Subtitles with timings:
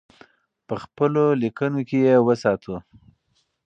[0.67, 2.75] په خپلو لیکنو کې یې وساتو.